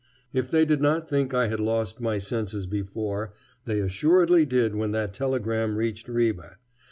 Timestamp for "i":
1.31-1.47